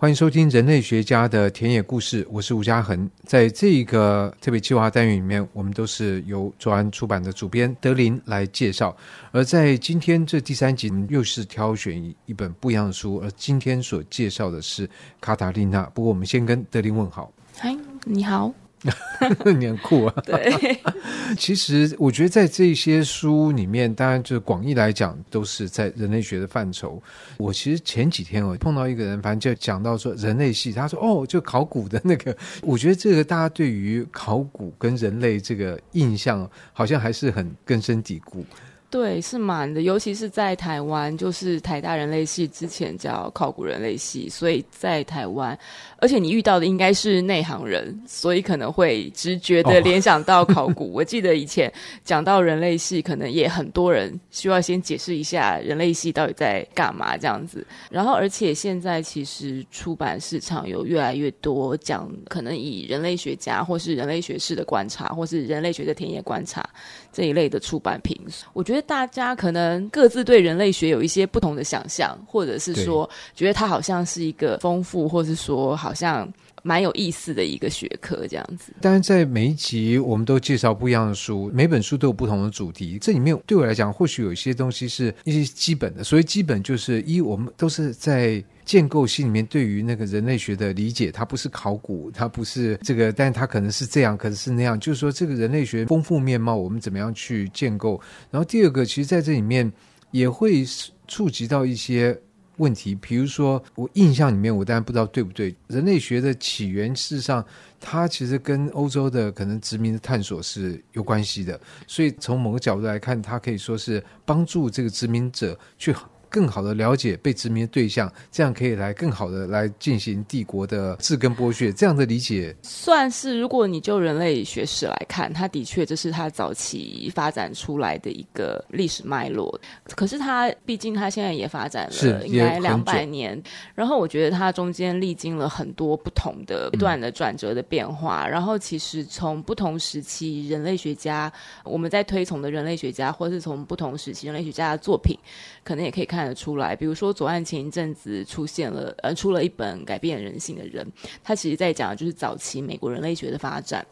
[0.00, 3.06] 欢迎收听人类学家的田野故事，我是吴家恒。
[3.26, 8.96] 在这一个特别计划单元里面，我们都是由卓安出版的主编德林来介绍。
[9.30, 14.88] 而在今天这第三集，又是挑选一本不一样的书，而今天所介绍的是
[15.20, 15.82] 卡塔丽娜。
[15.92, 17.30] 不过，我们先跟德林问好。
[17.58, 17.76] 嗨，
[18.06, 18.50] 你好。
[19.58, 20.14] 你很酷啊！
[20.24, 20.80] 对，
[21.36, 27.02] 其实我觉得在这些书里面，当然就是广义来讲，都是在人类学的范畴。
[27.36, 32.34] 我其实前几天我碰到一个人，反正就讲到说人类系，他说哦，就考古的那个。
[32.62, 38.44] 我觉得这个大家对于考古跟人类这个印象，好像还是很根深蒂固。
[38.90, 45.56] 对，是满的，尤其是在台湾，就是台大人类系之前叫考古人类系，所以在台湾，
[45.98, 50.86] 而且你遇到的应该是内行人，所以可能会直觉的联想到 考古。
[50.86, 50.96] Oh.
[50.96, 51.72] 我记得以前
[52.02, 57.64] 讲到人类系，可能也很多人需要先解释一下人类系到底在干嘛这样子。
[57.92, 66.68] 然后，而且现在其实出版市场有越来越多讲，可能以人类学家或是人类学士的观察，或是人类学的田野观察
[67.12, 68.20] 这一类的出版品，
[68.52, 68.79] 我觉得。
[68.82, 76.30] 大家可能各自对人类学有一些不同的想象，或者是说觉得它好像是一个丰富，或是说好像
[76.62, 78.72] 蛮有意思的一个学科这样子。
[78.80, 82.98] 但是，在每一集我们都介绍不一样的书，每本书都有不同的主题。
[83.00, 86.04] 这里面对我来讲，或许有一些东西是一些基本的。
[86.04, 88.42] 所以基本，就是一我们都是在。
[88.70, 94.78] 建构性里面对于那个人类学的理解，它不是考古，它不是这个，但它可能是这样，可能是那样。
[94.78, 98.00] 就是说，这个人类学丰富面貌，我们怎么样去建构？
[98.30, 99.72] 然后第二个，其实在这里面
[100.12, 100.64] 也会
[101.08, 102.16] 触及到一些
[102.58, 105.52] 问题，比如说我印象里面，我当然不知道对不对。
[105.66, 107.44] 人类学的起源，事实上
[107.80, 115.92] 它其实跟欧洲的可能殖民的探索是有关系的，所以从某个角度来看，它可以说是帮助这个殖民者去。
[116.30, 123.38] 更好的了解被殖民的对象，这样可以来更好的来进行帝国的治根剥削，这样的理解算是。
[123.40, 129.60] 如果你就人类学史来看，它的确这是它早期发展出来的一个历史脉络。
[129.96, 133.42] 可是它毕竟它现在也发展了应该两百年，
[133.74, 138.26] 然后我觉得它中间历经了很多不同的不断的转折的变化。
[138.26, 141.32] 嗯、然后其实从不同时期人类学家，
[141.64, 145.18] 我们在推崇的人类学家，或是从不同时期人类学家的作品，
[145.64, 146.19] 可能也可以看。
[146.20, 150.86] 看得出来，比如说左岸前一阵子出现了，呃，出了一本改变人性的人，
[151.24, 153.86] 他其实在讲的就是早期美国人类学的发展，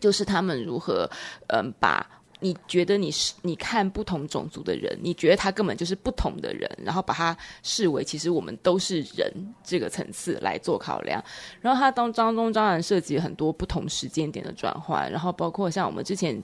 [0.00, 1.06] 就是他们如何，
[1.48, 2.08] 嗯、把
[2.40, 9.30] 你觉得你是你看不同种族的人，你觉得他根本就是不同的人，然后把他视为其实我们都是人
[9.62, 11.22] 这个层次来做考量，
[11.60, 16.42] 然后他当当中当然涉及很多不同时间点的转换，然后包括像我们之前。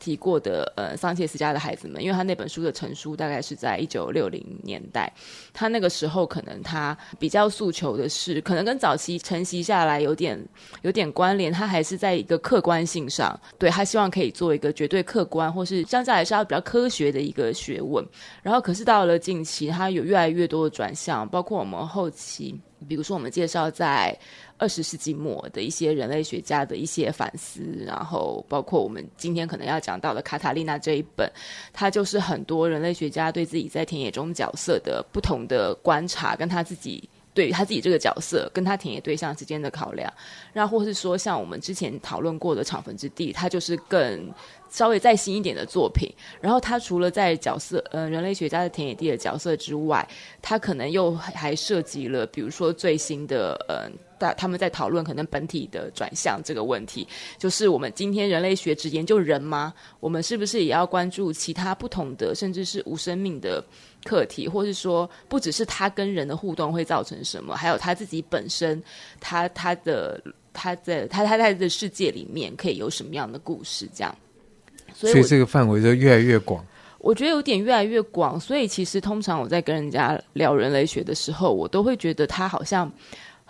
[0.00, 5.12] 提过的呃，桑切斯家的孩子们，因为他那本书的成书大概是在一九六零年代，
[5.52, 10.42] 他那个时候可能他比较诉求的是，可能跟早期承袭下来有点
[10.82, 18.04] 有点关联，他还是在一个客观性上，对，他希望可以做一个绝对客观，或是相较来说要比较科学的一个学问。
[18.42, 24.18] 然后可是到了近期，他有越来越多的转向，包括我们后期，比如说我们介绍在。
[24.62, 31.26] 二十世纪末的一些人类学家的一些反思，然后包括我们今天可能要讲到的《卡塔丽娜》这一本，
[31.72, 40.12] 它就是很多人类学家对自己在田野中角色的不同的观察，跟他自己对他自己这个角色跟他田野对象之间的考量，
[40.52, 44.30] 然后或是说像我们之前讨论过的《场坟之地》，它就是更
[44.70, 46.08] 稍微再新一点的作品。
[46.40, 50.08] 然后他除了在角色呃人类学家的田野地的角色之外，
[50.40, 53.90] 他可能又还涉及了比如说最新的呃。
[54.36, 57.08] 他们在讨论可能本体的转向这个问题，
[57.38, 59.72] 就是我们今天人类学只研究人吗？
[59.98, 63.64] 我们是不是也要关注其他不同的，甚至是无生命的
[64.04, 68.82] 课题，或是说不只是他跟人的互动会造成什么，还有他自己本身，
[69.20, 73.88] 他他的他在他他在的世界里面可以有什么样的故事？
[73.94, 74.14] 这样，
[75.00, 76.64] 所以，所以这个范围就越来越广。
[76.98, 82.90] 我觉得有点越来越广，所以其实通常我在跟人家聊人类学的时候，我都会觉得他好像。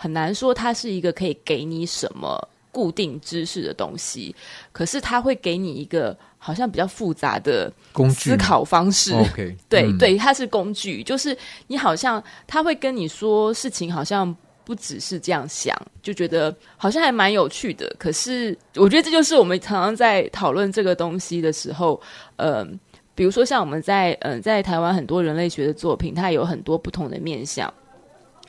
[0.03, 4.35] 很难说它是一个可以给你什么固定知识的东西，
[4.73, 7.71] 可是它会给你一个好像比较复杂的
[8.09, 9.13] 思考方式。
[9.13, 11.37] OK，对、嗯、对，它是工具，就是
[11.67, 14.35] 你好像他会跟你说事情，好像
[14.71, 17.93] 不只是这样想，就觉得好像还蛮有趣的。
[17.99, 22.01] 可是我觉得这就是我们常常在讨论这个东西的时候，
[22.37, 22.69] 嗯、呃，
[23.17, 27.75] 比如说像我们在嗯、在台湾很多人类学的作品，它有很多不同的面向。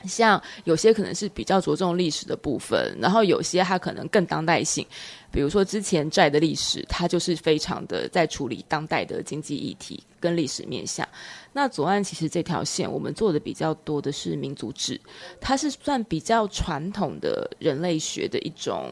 [0.06, 4.86] 像有些可能是比较着重历史的部分，然后有些它可能更当代性，
[5.30, 11.06] 比如说之前债的历史，它就是非常的在处理当代的经济议题跟历史面向。
[11.52, 15.00] 那左岸其实这条线我们做的比较多的是民族志，
[15.40, 18.90] 它是算比较传统的人类学的一种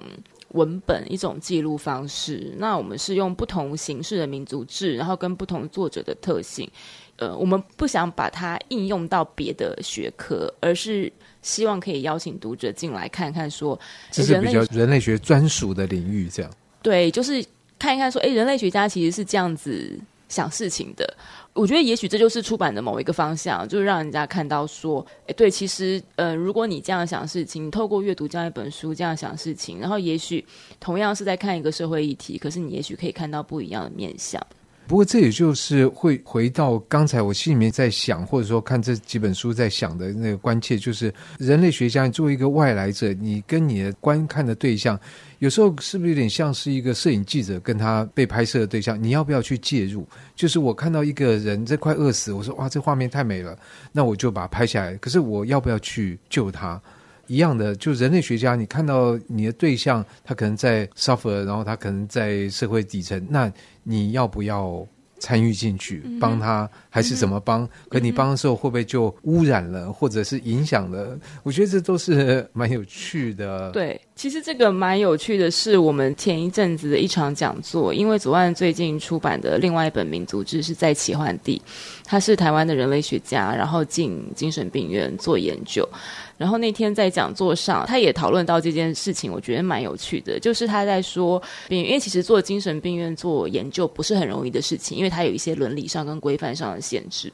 [0.51, 2.55] 文本，一种记录方式。
[2.59, 6.71] 那我们是用不同形式的民族志，然后跟不同作者的特性。
[7.21, 11.13] 呃，我们不想把它应用到别的学科，而是
[11.43, 13.81] 希望可以邀请读者进来看看说，说
[14.11, 16.51] 这是比较人类学专属的领域，这样。
[16.83, 17.45] 对，就是
[17.79, 20.01] 看一看说，哎，人类学家其实是这样子
[20.31, 21.15] 想事情的。
[21.53, 30.43] 我觉得也许这就是出版的某一个方向，就是让人家看到说，哎，对，其实，呃，如果你这样想事情，你透过阅读这样一本书这样想事情，然后也许
[30.79, 34.41] 同样是在看一个社会议题，可是你也许可以看到不一样的面向。
[34.91, 44.99] 不过这也就是会回到刚才我心里面在想，或者说看这几本书在想的那个关切，就是人类学家作为一个外来者，你跟你的观看的对象，
[45.39, 49.01] 有时候是不是有点像是一个摄影记者跟他被拍摄的对象？
[49.01, 50.05] 你要不要去介入？
[50.35, 53.57] 就是我看到一个人在快饿死，我说哇，这画面太美了，
[53.93, 54.97] 那我就把它拍下来。
[54.97, 56.83] 可是我要不要去救他？
[57.31, 63.51] 一样的，就人类学家，你看到你的对象，他可能在 suffer，然后他可能在社会底层，那
[63.85, 64.85] 你要不要
[65.21, 67.67] 参与进去帮他，还是怎么帮？
[67.89, 71.19] 可你帮的时候会不会就污染了，或者是影响了？
[71.43, 73.71] 我觉得这都是蛮有趣的。
[73.71, 81.63] 对，其实这个蛮有趣的是，我们前一阵子的一场讲座，因为左岸最近出版的另外一本民族志是在奇幻地，
[82.05, 85.89] 他是台湾的人类学家，然后进精神病院做研究。
[86.37, 90.41] 然后那天在讲座上，他也讨论到这件事情，我觉得蛮有趣的。
[90.41, 97.33] 就是他在说，因为其实做精神病院做研究不是很容易的事情，因为他有一些伦理上跟规范上的限制。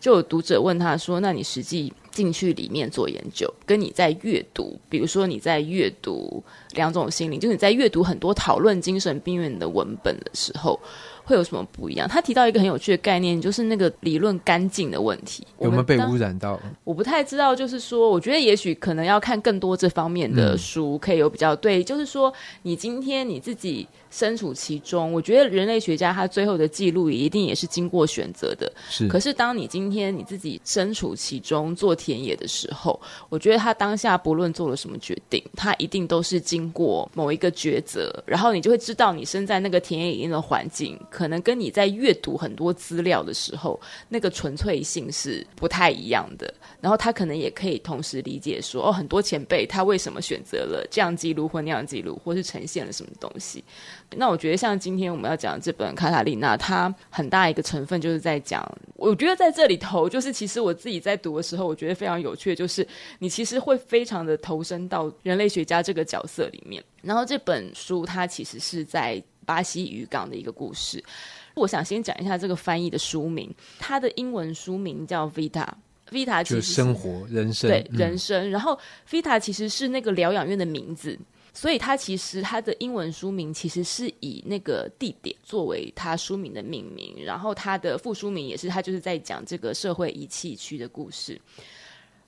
[0.00, 6.42] 就有读者问他说：“那你实际进去里面做研究，跟你在阅读，比如说你在阅读
[6.72, 10.78] 两种心灵，就是你在阅读很多讨论精神病院的文本的时候。”
[11.28, 12.08] 会有什么不一样？
[12.08, 15.46] 他提到一个很有趣的概念，就是那个理论干净的问题。
[15.60, 16.58] 有没有被污染到？
[16.84, 17.54] 我不太知道。
[17.54, 21.84] 就是说，我觉得也许可能要看更多这方面的书，可以有比较对。
[21.84, 23.86] 就是说，你今天你自己。
[24.10, 28.72] 身处其中，我觉得人类学家他最后的记录也一定也是经过选择的。
[28.88, 46.52] 是，可是当你今天你自己身处其中做田野的时候，我觉得他当下不论做了什么决定，他一定都是经过某一个抉择，然后你就会知道你身在那个田野里面的环境，可能跟你在阅读很多资料的时候，那个纯粹性是不太一样的。
[46.80, 53.64] 然后他可能也可以同时理解说，哦，很多前辈他为什么选择了这样记录或那样记录，或是呈现了什么东西。
[54.16, 62.86] 那我觉得像今天我们要讲的这本《卡塔利娜》，它很大一个成分就是在讲，我觉得在这里头，就是其实我自己在读的时候，我觉得非常有趣的，就是
[63.20, 66.82] 你其实会非常的投身到人类学家这个角色里面。
[67.00, 71.02] 然后这本书它其实是在巴西渔港的一个故事。
[71.54, 75.26] 我想先讲一下这个翻译的书名，它的英文书名叫
[76.54, 78.48] 实是就是生活、人生，对，人生。
[78.48, 78.78] 嗯、然后
[79.10, 81.18] Vita 其实是那个疗养院的名字。
[81.52, 91.40] 所以，他其实他的英文书名其实是以那个地点作为他书名的命名，然后他的副书名也是他就是在讲这个社会遗弃区的故事。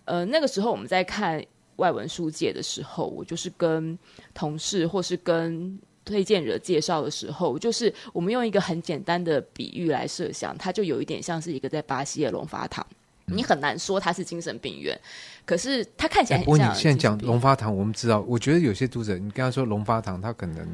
[0.06, 1.44] 呃，那个时候我们在看
[1.76, 3.96] 外文书界的时候，我就是跟
[4.34, 12.84] 同事或是跟推荐者介绍的时候，就是我们用一个很简单的比喻来设想，它就有一点像是一个在巴西的龙发堂。
[13.32, 14.98] 你很难说他是精神病院，
[15.44, 16.52] 可是他看起来很像。
[16.52, 20.66] 不过你现在讲龙发堂，我们知道，我觉得有些读者，你跟他说龙发堂，他可能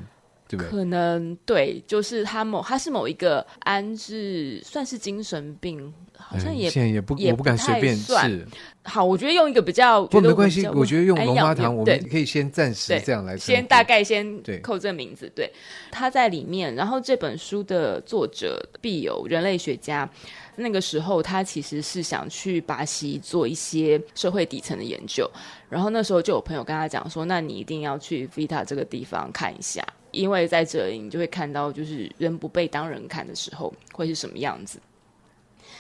[0.49, 0.71] 对不对？
[0.71, 8.47] 可能对，就是他某他是某一个安置，算是精神病，好像也、嗯、现在也不敢随便是。
[8.85, 15.31] 好，我觉得用一个比较不没关系，我觉得用龙发堂，我们可以先暂时这样来，先大概先扣这个名字。
[15.35, 15.53] 对，
[15.91, 20.09] 他在里面，然后这本书的作者必有人类学家。
[20.59, 25.31] 那个时候，他其实是想去巴西做一些社会底层的研究，
[25.69, 34.81] 然后那时候就有朋友跟他讲说：“那你一定要去 Vita 这个地方看一下，因为在这里你就会看到，就是人不被当人看的时候会是什么样子。”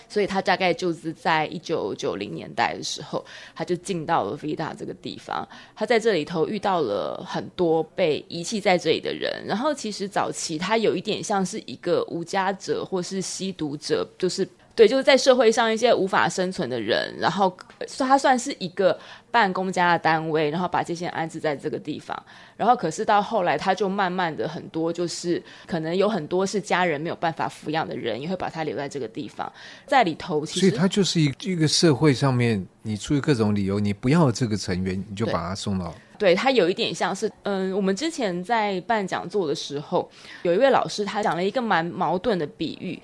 [0.09, 3.25] 所以他大概就是在一九九零年代的时候，
[3.57, 5.47] 他就进到了 Vita 这个地方。
[5.75, 9.45] 他在这里头遇到了很多被遗弃在这里的人。
[9.47, 14.47] 然后其实早期他有一点像是一个无家者或是吸毒者，就是。
[14.77, 17.57] 对，就是在社会上一些无法生存的人，然后
[17.99, 18.97] 他算是一个
[19.31, 22.15] 办公家的单位，然后把这些安置在这个地方。
[22.59, 29.51] 然后可是到后来，他就慢慢的很多，就是可能有很多是家人没有办法抚养的人，也会把他留在这个地方，
[29.87, 30.69] 在里头其实。
[30.69, 35.95] 所以他就是一一个社会上面，你出于各种理由，你不要这个成员，你就把他送到。
[36.19, 40.11] 对，他有一点像是，嗯，我们之前在办讲座的时候，
[40.43, 43.01] 有一位老师他讲了一个蛮矛盾的比喻。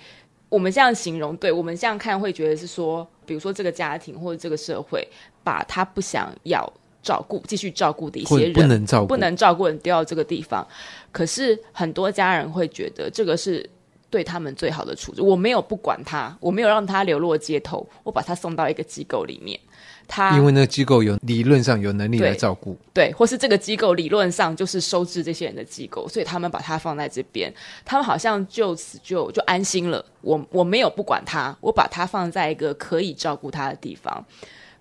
[0.52, 5.02] 我们这样形容，对，我们这样看会觉得是说，比如说这个家庭或者这个社会，
[5.42, 6.70] 把他不想要
[7.02, 10.66] 照顾、继续照顾的一些人，不能照顾、不能照顾人丢到这个地方。
[11.10, 13.66] 可是很多家人会觉得这个是
[14.10, 15.22] 对他们最好的处置。
[15.22, 19.58] 我没有不管他，我没有让他流落街头，我把他送到一个机构里面。
[20.06, 27.52] 他因为那个机构有理论上有能力来照顾，对，或是这个机构理论上就是收治这些人的机构，所以他们把它放在这边，
[27.84, 30.04] 他们好像就此就就安心了。
[30.20, 34.24] 我我没有不管他，我把他放在一个可以照顾他的地方。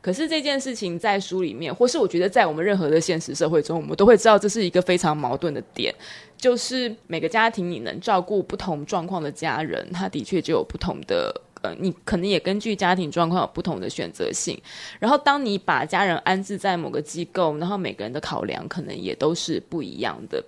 [0.01, 5.93] 可是这件事情在书里面，或是我觉得在我们任何的现实社会中，我们都会知道这是一个非常矛盾的点，
[6.35, 11.31] 就是每个家庭你能照顾不同状况的家人，他的确就有不同的。
[11.61, 14.59] 呃，你可能也根据家庭状况有不同的选择性。
[14.99, 20.43] 然后，当你把家人安置在某个机构，然后每个人的考量可能也都是不一样的。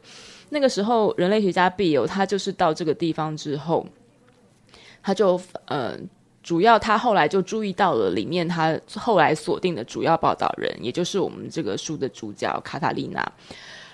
[0.49, 3.85] 那个时候，人类学家毕友他就是到这个地方之后，
[5.01, 5.97] 他就呃，
[6.41, 13.31] 主要他后来就注意到了里面他后来锁定的主要报道人，也就是我们这个书的主角卡塔丽娜。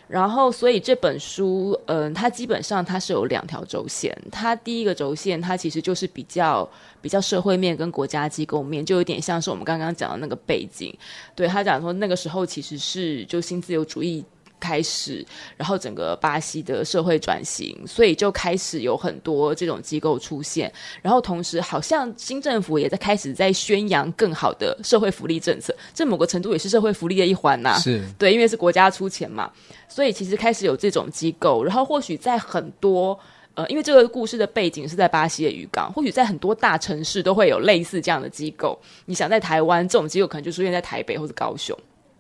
[0.09, 4.11] 然后，所以这本书，嗯、它基本上它是有两条轴线。
[4.31, 6.67] 它第一个轴线，它其实就是比较
[6.99, 10.91] 比较社会面跟国家机构面，就有点像是我们刚刚讲的那个背景。
[11.35, 14.25] 对，他讲说，那个时候其实是就新自由主义。
[14.59, 15.25] 开始，
[15.57, 20.71] 然后整个巴西的社会转型，所以就开始有很多这种机构出现。
[21.01, 27.77] 然后同时，好像新政府也在开始在宣扬更好的社会福利政策，这某个程度也是社会福利的一环呐。
[27.79, 29.51] 是对，因为是国家出钱嘛，
[29.87, 31.63] 所以其实开始有这种机构。
[31.63, 33.17] 然后或许在很多
[33.55, 38.79] 呃，因为这个故事的背景是在巴西的渔港，或许在很多大城市都会有类似这样的机构。
[39.05, 41.77] 你想在台湾，这种机构可能就出现在台北或者高雄。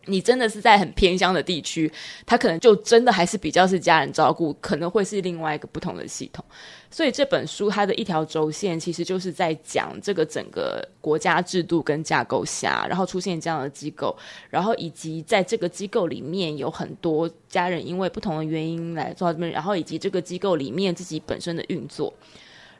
[0.09, 1.91] 你真的是在很偏乡的地区，
[2.25, 6.43] 他可能就真的还是比较是家人照顾，可能会是另外一个不同的系统。
[6.91, 14.17] 所以这本书它的一条轴线，其实就是在讲这个整个国家制度跟架构下，然后出现这样的机构，
[14.49, 22.11] 然后以及在这个机构里面有很多家人因为不同的原因来做这边，然后以及这个机构里面自己本身的运作。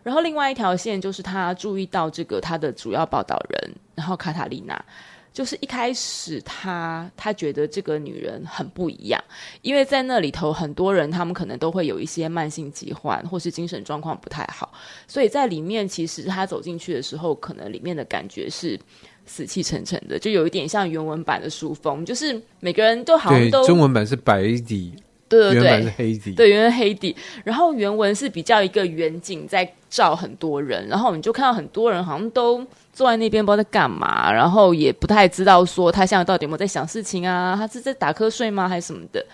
[0.01, 4.83] 然后另外一条线就是他注意到这个他的主要报道人，然后卡塔丽娜。
[5.31, 9.24] 就是一开始他他觉得这个女人很不一样，
[9.62, 14.71] 因为在那里头很多人他们可能都会有一些慢性疾患或是精神状况不太好，
[15.07, 18.79] 所以在里面其实他走进去的时候，可能里面的感觉是
[19.25, 24.93] 死气沉沉的，就有一点像原文版的书风，就是每个人都好像都中文版是白底。
[25.29, 27.15] 对对对，原文是黑底，对，原文黑底。
[27.43, 39.25] 然后原文是比较一个远景在照很多人，然后你就看到很多人好像都坐在那边，不知道在干嘛，然后也不太知道说他现在到底有没有在想事情啊，他是在打瞌睡吗，还是什么的？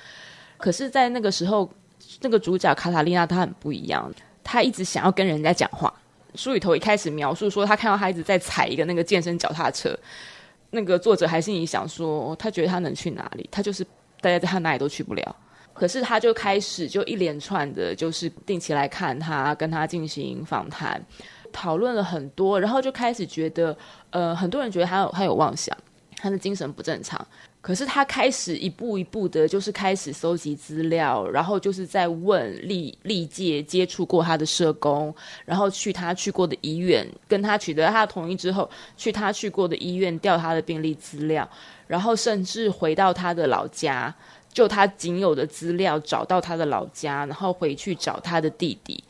[0.58, 1.70] 可是，在那个时候，
[2.22, 4.12] 那个主角卡塔丽娜她很不一样，
[4.44, 5.94] 她一直想要跟人家讲话。
[6.34, 9.98] 书里头一开始描述说，他看到他一直在踩一个那个健身脚踏车，
[10.72, 13.48] 那个作者还心里想说，他觉得他能去哪里？
[13.52, 13.86] 他就是
[14.20, 15.36] 大家在他哪里都去不了。
[15.75, 21.00] 可是他就开始就一连串的，就是定期来看他，跟他进行访谈，
[21.51, 23.77] 讨论了很多，然后就开始觉得，
[24.10, 25.77] 呃，很多人觉得他有他有妄想，
[26.15, 27.27] 他的精神不正常。
[27.60, 35.13] 可是他开始一步一步的，就是开始搜集资料，然后就是在问历历届接触过他的社工，
[35.46, 41.50] 然后去他去过的医院，跟他取得他的同意之后，去他去过的医院调他的病历资料，
[41.88, 44.13] 然后甚至回到他的老家。
[44.56, 49.04] 就他仅有的资料，找到他的老家，然后回去找他的弟弟，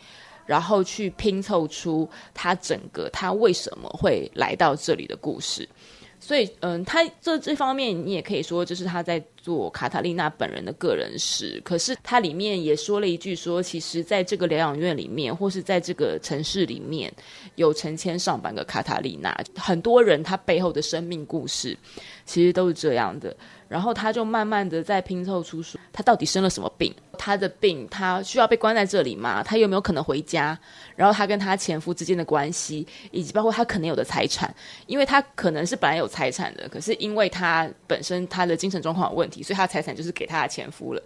[0.47, 5.69] 然后去拼凑出他整个他为什么会来到这里的故事。
[6.17, 11.61] 所以，嗯，他这这方面你也可以说，这是他在做卡塔丽娜本人的个人史。
[11.63, 17.13] 可是他里面也说了一句说，其实在这个疗养院里面，或是在这个城市里面，
[17.55, 21.77] 有成千上万个卡塔丽娜，很多人他背后的生命故事，
[22.25, 23.35] 其实都是这样的。
[23.75, 26.95] 然后他就慢慢的在拼凑出说，他到底生了什么病？
[27.17, 29.43] 他的病，他需要被关在这里吗？
[29.43, 30.57] 他有没有可能回家？
[30.95, 34.55] 然后他跟他前夫之间的关系，以及包括他可能有的财产，
[34.87, 41.03] 因为他可能是本来有财产的，可是因为他本身他的精神状况有问题，所以他财产就是给他的前夫了，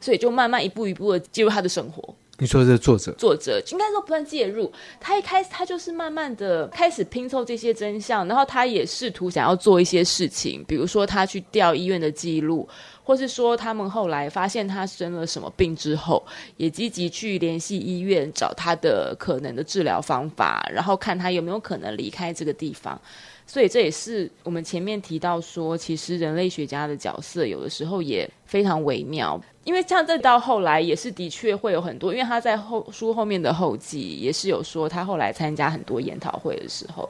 [0.00, 2.12] 所以就慢慢一步一步的进入他的生活。
[2.40, 12.68] 你说的是作者，作者应该说不算介入，他一开始他就是慢慢的开始拼凑这些真相，然后他也试图想要做一些事情，比如说他去调医院的记录，
[13.02, 16.24] 或是说他们后来发现他生了什么病之后，
[16.56, 23.00] 也积极去联系医院找他的可能的治疗方法，然后看他有没有可能离开这个地方。
[23.48, 37.06] 所以这也是我们前面提到说，其实人类学家的角色有的时候也非常微妙，因为像这到后来也是的确会有很多，因为他在后书后面的后记也是有说，他后来参加很多研讨会的时候，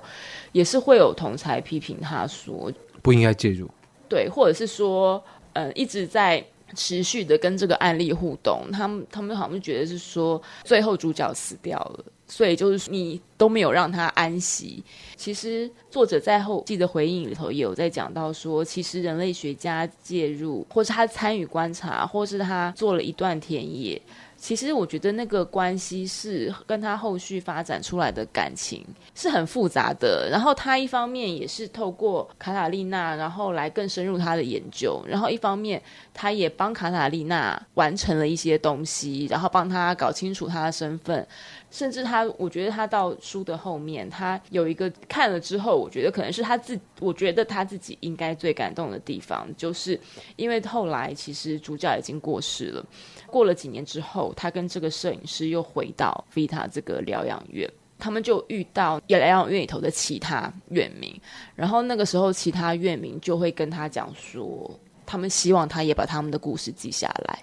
[0.50, 2.68] 也是会有同才批评他说
[3.00, 3.70] 不应该介入，
[4.08, 5.22] 对，或者是说，
[5.52, 12.04] 嗯，一直在持续的跟这个案例互动，他们他们好像觉得是说，最后主角死掉了。
[12.28, 14.84] 所以就是你都没有让他安息。
[15.16, 24.00] 其实作者在后记的回应里头也有在讲到说，其实人类学家介入，或是他参与观察，或是他做了一段田野。
[24.40, 30.28] 其实我觉得那个关系是跟他后续发展出来的感情是很复杂的。
[30.30, 35.02] 然后他一方面也是透过卡塔利娜，然后来更深入他的研究。
[35.08, 35.82] 然后一方面
[36.14, 41.26] 他也帮卡塔利娜完成了一些东西，然后帮他搞清楚他的身份。
[41.70, 50.00] 甚至他，我觉得他到书的后面，他有一个看了之后，我觉得可能是他自，我觉得他自己应该最感动的地方，就是
[50.36, 52.82] 因为后来其实主角已经过世了。
[53.26, 61.14] 过了几年之后，他跟这个摄影师又回到 Vita 这个疗养院，他们就遇到疗养院里头的其他院民，
[61.54, 64.70] 然后那个时候其他院民就会跟他讲说，
[65.06, 67.42] 他们希望他也把他们的故事记下来，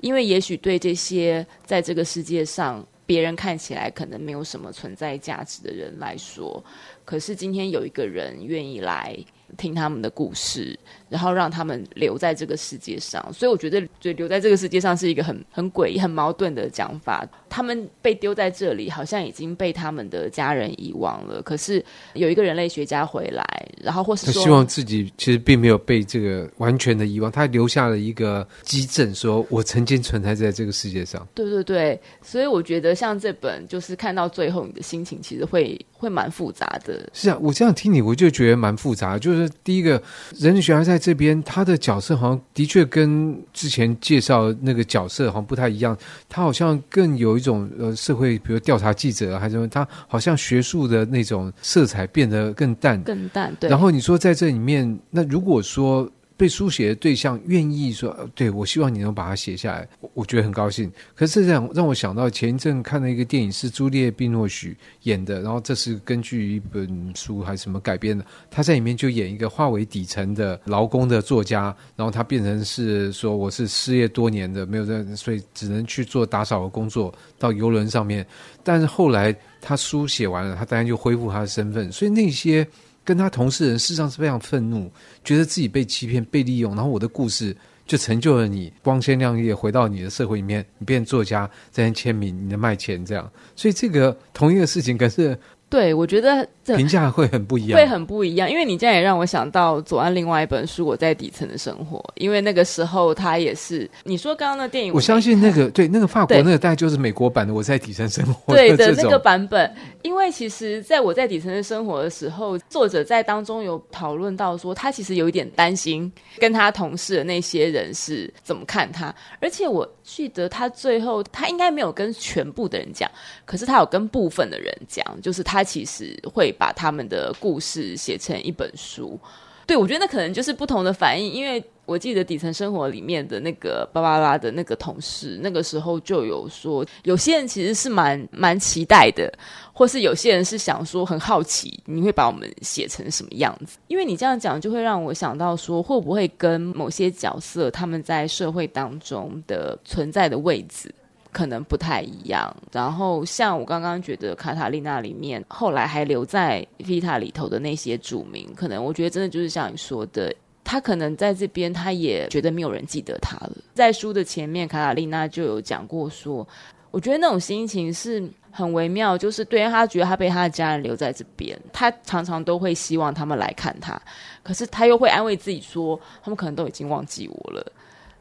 [0.00, 6.62] 因为也许对这些在这个世界上别人看起来可能没有什么存在价值的人来说，
[7.04, 9.16] 可是今天有一个人愿意来。
[9.56, 10.76] 听他们的故事，
[11.08, 13.24] 然后让他们留在这个世界上。
[13.32, 17.26] 所以我觉得，就留在这个世界上是一个很很诡异、很矛盾的讲法。
[17.48, 21.40] 他们被丢在这里，好像已经被他们的家人遗忘了。
[21.42, 21.82] 可是
[22.14, 23.44] 有一个人类学家回来，
[23.80, 31.26] 然后或是说，他希望自己其实并没有被这个完全的遗忘，他留下了一个基证，说我曾经存在在这个世界上。
[31.34, 37.08] 对对对，所以我觉得像这本，就是看到最后，你的心情其实会会蛮复杂的。
[37.12, 39.18] 是啊，我这样听你，我就觉得蛮复杂。
[39.18, 40.02] 就是第一个
[40.38, 45.96] 人类学家在这边，他的角色好像的确跟之前介绍那个角色好像不太一样，
[46.28, 53.54] 他好像更有一种呃社会，比如调查记者还是什么，他好像学术的那种色彩变得更淡，更淡。
[53.60, 53.70] 对。
[53.70, 56.10] 然后你说在这里面，那如果说。
[56.36, 60.92] 被书写的对象愿意说，对，我希望你能把它写下来，我，我觉得很高兴。
[61.14, 68.22] 可是这样让我想到前一阵看了一个电影，是朱丽叶·碧诺许演的，然后这是根据一本书还是什么改编的。
[68.50, 78.26] 他在里面就演一个化为底层的劳工的作家，然后他变成是说我是失业多年的，没有在，所以只能去做打扫的工作，到游轮上面。
[78.62, 82.66] 但是后来他书写完了，他当然就恢复他的身份，所以那些。
[83.06, 84.90] 跟他同事人事实上是非常愤怒，
[85.24, 95.38] 觉得自己被欺骗、被利用，然后我的故事就成就了你，光鲜亮丽回到你的社会里面，你变作家，在那签名，你的卖钱这样，所以这个同一个事情可是。
[95.68, 98.50] 对，我觉得评价会很不一样，会很不一样。
[98.50, 109.70] 因为你这样也让我想到左岸另外一本书《我在底层的生活》，因为那个时候他也是你说刚刚的电影我，我相信那个对那个法国那个大概就是美国版的《我在底层生活》对的那个版本。
[110.02, 123.10] 因为其实在我在底层的生活的时候，作者在当中有讨论到说，他其实有一点担心跟他同事的那些人是怎么看他，而且我记得他最后他应该没有跟全部的人讲，
[123.44, 125.56] 可是他有跟部分的人讲，就是他。
[125.56, 129.18] 他其实会把他们的故事写成一本书，
[129.66, 131.32] 对，我觉得那可能就是不同的反应。
[131.32, 139.32] 因为我记得底层生活里面的那个芭芭拉的那个同事，那个时候就有说，有些人其实是蛮蛮期待的，
[139.72, 143.78] 或是有些人是想说很好奇，你会把我们写成什么样子？
[143.86, 150.92] 因为你这样讲，就会让我想到说，会不会跟某些角色他们在社会当中的存在的位置？
[151.36, 152.50] 可能不太一样。
[152.72, 163.52] 然后像我刚刚觉得卡塔利娜里面，后来还留在 Vita 里头的那些住民，可能我觉得真的就是像你说的，他可能在这边他也觉得没有人记得他了。
[163.74, 166.48] 在书的前面，卡塔利娜就有讲过说，
[166.90, 174.00] 我觉得那种心情是很微妙，就是对他觉得他被他的家人留在这边，他常常都会希望他们来看他，
[174.42, 177.72] 可是他又会安慰自己说，他们可能都已经忘记我了。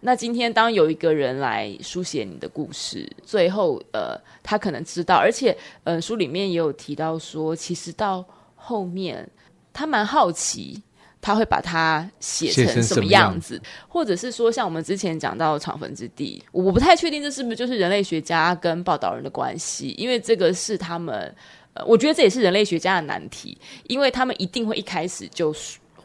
[0.06, 8.24] 那今天当有一个人来书写你的故事，最后呃，他可能知道，而且呃，书里面也有提到说，其实到
[8.56, 9.28] 后面
[9.74, 10.80] 他蛮好奇，
[11.20, 21.34] 他会把它写成什么样子，或者是说，像我们之前讲到长坟之地，我不太确定这是不是就是人类学家跟报道人的关系，因为这个是他们，
[21.74, 25.52] 呃，我觉得这也是人类学家的难题，因为他们一定会一开始就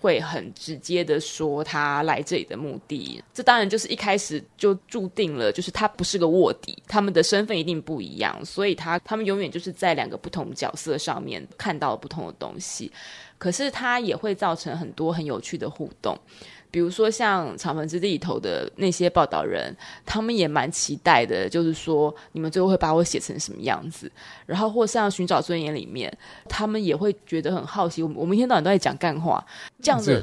[0.00, 12.90] 会很直接的说他来这里的目的，这当然就是一开始就注定了，就是他不是个卧底，他们的身份一定不一样，所以他他们永远就是在两个不同角色上面看到不同的东西。
[13.36, 16.18] 可是他也会造成很多很有趣的互动，
[16.70, 24.11] 比如说像《厂坟之地》里头的那些报道人，他们也蛮期待的，就是说你们最后会把我写成什么样子。
[24.46, 26.12] 然后或像《寻找尊严》里面，
[26.48, 29.44] 他们也会觉得很好奇，我们我们一天到晚都在讲干话，
[29.83, 30.22] 这样子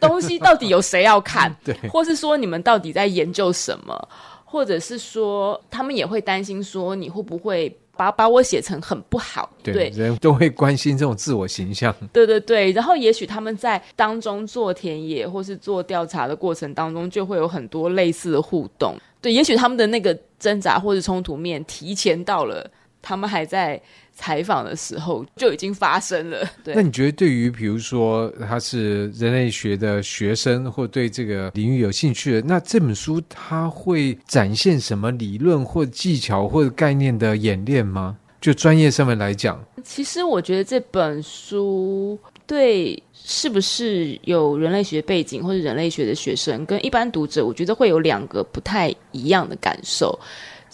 [0.00, 1.54] 东西到底有谁要看？
[1.64, 4.08] 对，或是说你们到底在研究什么？
[4.44, 7.76] 或者是说他们也会担心说你会不会？
[7.96, 11.94] 把把我写成很不好，对，对人都会关心这种自我形象。
[12.12, 18.94] 对对对，然后也许他们在当中做田野或是做调查的过程当中，就会有很多类似的互动。
[19.20, 23.80] 对，也许他们的那个挣扎或是冲突面提前到了，他们还在。
[24.16, 26.38] 采访的时候就已经发生了。
[26.64, 38.16] 对，那你觉得对于比如说他是人类学的学生，或对这个领域有兴趣的，那这本书它会展现什么理论或技巧或者概念的演练吗？
[38.40, 50.16] 就专业上面来讲，其实我觉得这本书对是不是有人类学背景或者人类学的学生跟一般读者，我觉得会有两个不太一样的感受。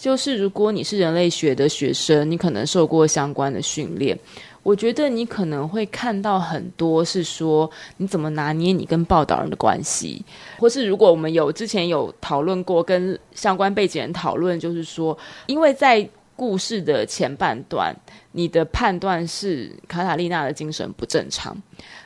[0.03, 4.19] 就是如果你是人类学的学生，你可能受过相关的训练，
[4.65, 10.21] 我觉得你可能会看到很多是说你怎么拿捏你跟报道人的关系，
[10.59, 17.95] 或是如果我们有之前有讨论过跟相关背景人讨论，就是说，因为在故事的前半段，
[18.33, 21.57] 你的判断是卡塔利娜的精神不正常，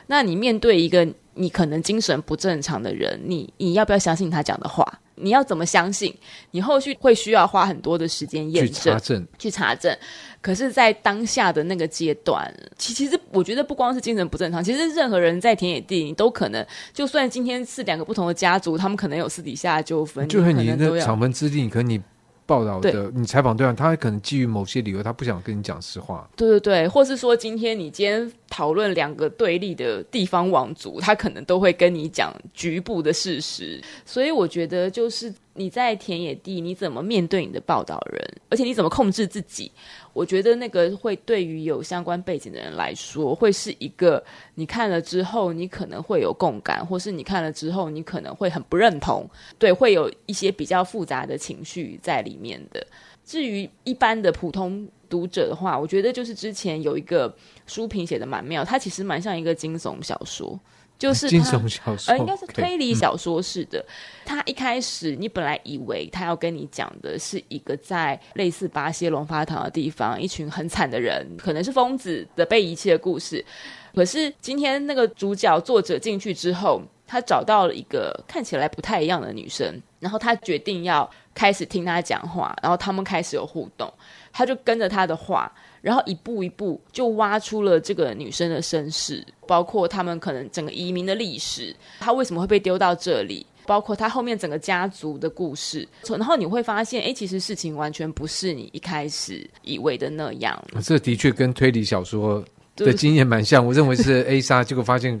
[0.05, 4.99] 那你面对一个你可能精神不正常的人，你你要不要相信他讲的话？
[5.19, 6.15] 你要怎么相信？
[6.51, 9.97] 你后续会需要花很多的时间验证、去查证、去查证。
[10.39, 22.01] 可是，在当下的那个阶段，其其实我觉得不光是精神不正常，其实任何人在田野地，你都可能，就算今天是两个不同的家族，他们可能有私底下纠纷，就算你的厂坟之地，可能你。
[22.47, 26.27] 报道的，你采访对象，他可能基于某些理由，他不想跟你讲实话。
[26.35, 33.79] 对对对，或是说，今天你今天讨论两个对立的地方王族，他可能都会跟你讲局部的事实。
[34.05, 39.71] 所以我觉得，就是你在田野地，你怎么面对你的报道人，而且你怎么控制自己。
[40.13, 44.23] 我觉得那个会对于有相关背景的人来说，会是一个
[44.55, 52.85] 你看了之后，你可能会有共感，或是你看了之后，你可能会很不认同，对，会有一些比较复杂的情绪在里面的。
[53.25, 60.57] 至于一般的普通读者的话，我觉得就是之前有一个书评写的蛮妙，它其实蛮像一个惊悚小说。
[60.97, 63.85] 就是惊悚小说，呃，应该是推理小说式的。
[64.25, 73.45] 他、嗯、一开始，你本来以为他要跟你讲的是一个在类似巴西龙发堂的地方，一群很惨的人，可能是疯子的被遗弃的故事。
[73.93, 83.91] 可是今天那个主角作者进去之后，他找到了一个看起来不太一样的女生，然后他决定要开始听她讲话，然后他们开始有互动，
[84.33, 85.51] 他就跟着她的话。
[85.87, 95.87] 然后一步一步就挖出了这个女生的身世，包括他们可能整个移民的历史，她为什么会被丢到这里，包括她后面整个家族的故事。
[96.09, 100.61] 然后你会发现，哎，其实事情完全不是你一开始以为的那样。
[100.83, 102.43] 这的确跟推理小说
[102.75, 103.65] 的经验蛮像。
[103.65, 105.17] 我认为是 A 杀，结果发现。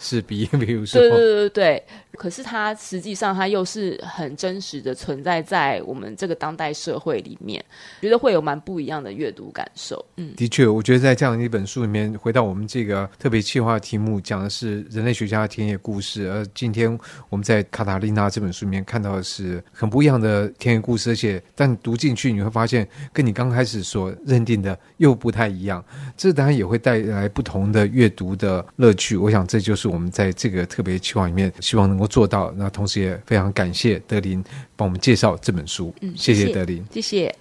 [0.00, 7.62] 是比， 比如说，对对对对，可是它实际上它又是很真实的存在在我们这个当代社会里面，
[8.00, 10.02] 觉得会有蛮不一样的阅读感受。
[10.16, 16.30] 嗯，的确，我觉得在这样一本书里面，回到我们这个特别企划题目，讲的是人类学家的田野故事。
[16.30, 25.84] 而今天我们在卡塔利娜这本书里面看到的是很不一样的田野故事，而且但读进去你会发现，跟你刚开始所认定的又不太一样。
[26.16, 29.14] 这当然也会带来不同的阅读的乐趣。
[29.14, 29.89] 我想这就是。
[29.90, 32.52] 我们在这个特别企划里面，希望能够做到。
[32.56, 34.42] 那同时也非常感谢德林
[34.76, 35.94] 帮我们介绍这本书。
[36.00, 37.34] 嗯，谢谢德林，谢谢。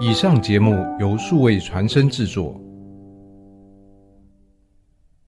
[0.00, 2.60] 以上节目由数位传声制作。